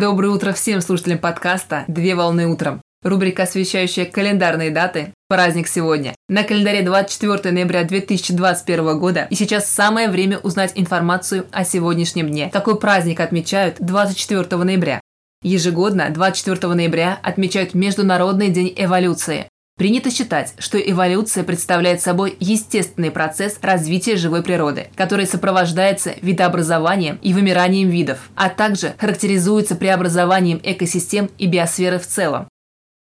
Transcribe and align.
Доброе 0.00 0.28
утро 0.30 0.54
всем 0.54 0.80
слушателям 0.80 1.18
подкаста 1.18 1.84
«Две 1.86 2.14
волны 2.14 2.46
утром». 2.46 2.80
Рубрика, 3.02 3.42
освещающая 3.42 4.06
календарные 4.06 4.70
даты. 4.70 5.12
Праздник 5.28 5.68
сегодня. 5.68 6.14
На 6.26 6.42
календаре 6.42 6.80
24 6.80 7.52
ноября 7.52 7.84
2021 7.84 8.98
года. 8.98 9.26
И 9.28 9.34
сейчас 9.34 9.68
самое 9.68 10.08
время 10.08 10.38
узнать 10.38 10.72
информацию 10.74 11.44
о 11.52 11.64
сегодняшнем 11.64 12.30
дне. 12.30 12.48
Какой 12.50 12.80
праздник 12.80 13.20
отмечают 13.20 13.76
24 13.78 14.64
ноября? 14.64 15.02
Ежегодно 15.42 16.08
24 16.08 16.72
ноября 16.72 17.18
отмечают 17.22 17.74
Международный 17.74 18.48
день 18.48 18.72
эволюции. 18.74 19.49
Принято 19.80 20.10
считать, 20.10 20.52
что 20.58 20.78
эволюция 20.78 21.42
представляет 21.42 22.02
собой 22.02 22.36
естественный 22.38 23.10
процесс 23.10 23.58
развития 23.62 24.16
живой 24.16 24.42
природы, 24.42 24.88
который 24.94 25.26
сопровождается 25.26 26.12
видообразованием 26.20 27.18
и 27.22 27.32
вымиранием 27.32 27.88
видов, 27.88 28.28
а 28.34 28.50
также 28.50 28.92
характеризуется 28.98 29.76
преобразованием 29.76 30.60
экосистем 30.62 31.30
и 31.38 31.46
биосферы 31.46 31.98
в 31.98 32.06
целом. 32.06 32.46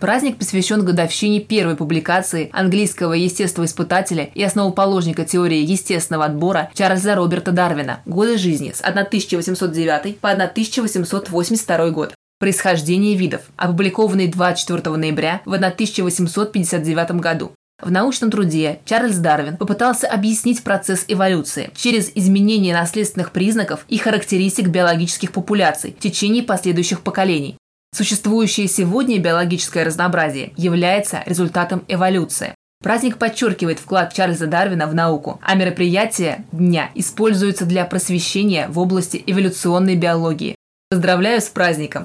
Праздник 0.00 0.38
посвящен 0.38 0.82
годовщине 0.86 1.40
первой 1.40 1.76
публикации 1.76 2.48
английского 2.54 3.12
естествоиспытателя 3.12 4.30
и 4.32 4.42
основоположника 4.42 5.26
теории 5.26 5.58
естественного 5.58 6.24
отбора 6.24 6.70
Чарльза 6.72 7.14
Роберта 7.14 7.52
Дарвина 7.52 8.00
«Годы 8.06 8.38
жизни» 8.38 8.72
с 8.74 8.80
1809 8.80 10.18
по 10.18 10.30
1882 10.30 11.90
год. 11.90 12.14
Происхождение 12.44 13.16
видов, 13.16 13.40
опубликованный 13.56 14.28
24 14.28 14.94
ноября 14.96 15.40
в 15.46 15.54
1859 15.54 17.12
году. 17.12 17.52
В 17.82 17.90
научном 17.90 18.30
труде 18.30 18.80
Чарльз 18.84 19.16
Дарвин 19.16 19.56
попытался 19.56 20.08
объяснить 20.08 20.62
процесс 20.62 21.06
эволюции 21.08 21.70
через 21.74 22.12
изменение 22.14 22.74
наследственных 22.74 23.32
признаков 23.32 23.86
и 23.88 23.96
характеристик 23.96 24.68
биологических 24.68 25.32
популяций 25.32 25.96
в 25.98 26.02
течение 26.02 26.42
последующих 26.42 27.00
поколений. 27.00 27.56
Существующее 27.96 28.68
сегодня 28.68 29.18
биологическое 29.18 29.82
разнообразие 29.82 30.52
является 30.58 31.22
результатом 31.24 31.82
эволюции. 31.88 32.54
Праздник 32.82 33.16
подчеркивает 33.16 33.78
вклад 33.78 34.12
Чарльза 34.12 34.48
Дарвина 34.48 34.86
в 34.86 34.94
науку, 34.94 35.40
а 35.42 35.54
мероприятия 35.54 36.44
дня 36.52 36.90
используются 36.94 37.64
для 37.64 37.86
просвещения 37.86 38.68
в 38.68 38.78
области 38.78 39.24
эволюционной 39.26 39.96
биологии. 39.96 40.56
Поздравляю 40.90 41.40
с 41.40 41.48
праздником! 41.48 42.04